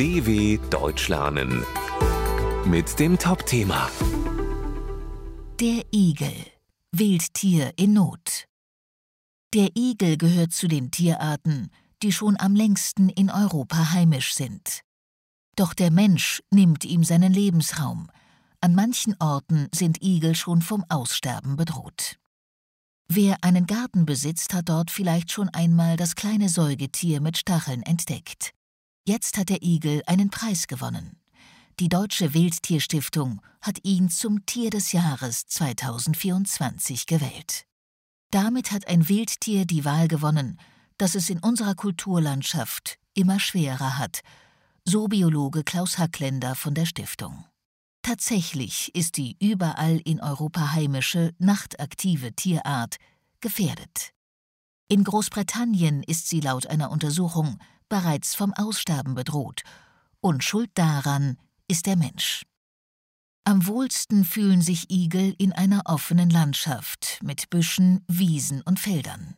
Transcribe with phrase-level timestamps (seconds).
[0.00, 1.62] DW Deutsch lernen
[2.64, 3.90] mit dem Top-Thema
[5.60, 6.32] Der Igel.
[6.90, 8.46] Wildtier in Not.
[9.52, 11.70] Der Igel gehört zu den Tierarten,
[12.02, 14.80] die schon am längsten in Europa heimisch sind.
[15.54, 18.10] Doch der Mensch nimmt ihm seinen Lebensraum.
[18.62, 22.16] An manchen Orten sind Igel schon vom Aussterben bedroht.
[23.06, 28.54] Wer einen Garten besitzt, hat dort vielleicht schon einmal das kleine Säugetier mit Stacheln entdeckt.
[29.10, 31.18] Jetzt hat der Igel einen Preis gewonnen.
[31.80, 37.66] Die Deutsche Wildtierstiftung hat ihn zum Tier des Jahres 2024 gewählt.
[38.30, 40.60] Damit hat ein Wildtier die Wahl gewonnen,
[40.96, 44.20] dass es in unserer Kulturlandschaft immer schwerer hat,
[44.84, 47.44] so Biologe Klaus Hackländer von der Stiftung.
[48.02, 52.94] Tatsächlich ist die überall in Europa heimische, nachtaktive Tierart
[53.40, 54.12] gefährdet.
[54.86, 57.58] In Großbritannien ist sie laut einer Untersuchung
[57.90, 59.62] bereits vom Aussterben bedroht,
[60.22, 61.36] und schuld daran
[61.68, 62.46] ist der Mensch.
[63.44, 69.34] Am wohlsten fühlen sich Igel in einer offenen Landschaft mit Büschen, Wiesen und Feldern.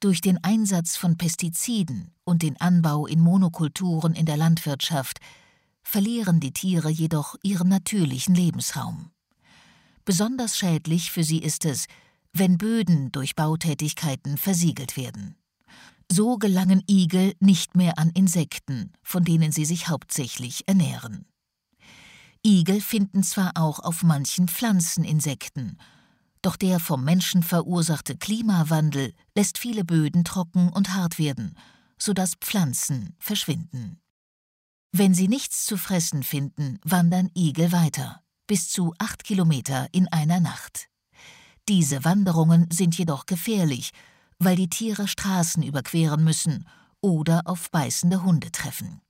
[0.00, 5.18] Durch den Einsatz von Pestiziden und den Anbau in Monokulturen in der Landwirtschaft
[5.82, 9.10] verlieren die Tiere jedoch ihren natürlichen Lebensraum.
[10.04, 11.86] Besonders schädlich für sie ist es,
[12.32, 15.36] wenn Böden durch Bautätigkeiten versiegelt werden.
[16.10, 21.26] So gelangen Igel nicht mehr an Insekten, von denen sie sich hauptsächlich ernähren.
[22.46, 25.78] Igel finden zwar auch auf manchen Pflanzen Insekten,
[26.42, 31.56] doch der vom Menschen verursachte Klimawandel lässt viele Böden trocken und hart werden,
[31.98, 33.98] sodass Pflanzen verschwinden.
[34.92, 40.38] Wenn sie nichts zu fressen finden, wandern Igel weiter, bis zu acht Kilometer in einer
[40.38, 40.90] Nacht.
[41.66, 43.92] Diese Wanderungen sind jedoch gefährlich,
[44.38, 46.66] weil die Tiere Straßen überqueren müssen
[47.00, 49.00] oder auf beißende Hunde treffen.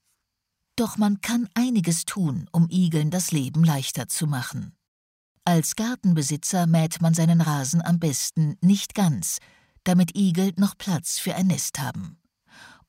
[0.76, 4.74] Doch man kann einiges tun, um Igeln das Leben leichter zu machen.
[5.44, 9.38] Als Gartenbesitzer mäht man seinen Rasen am besten nicht ganz,
[9.84, 12.18] damit Igel noch Platz für ein Nest haben.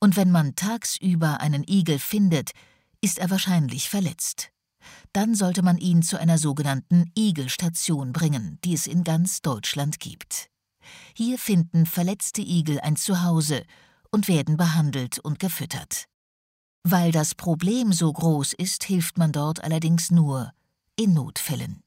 [0.00, 2.50] Und wenn man tagsüber einen Igel findet,
[3.00, 4.50] ist er wahrscheinlich verletzt.
[5.12, 10.50] Dann sollte man ihn zu einer sogenannten Igelstation bringen, die es in ganz Deutschland gibt.
[11.14, 13.64] Hier finden verletzte Igel ein Zuhause
[14.10, 16.04] und werden behandelt und gefüttert.
[16.82, 20.52] Weil das Problem so groß ist, hilft man dort allerdings nur
[20.96, 21.82] in Notfällen.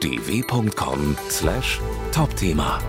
[0.00, 2.80] dw.com/topthema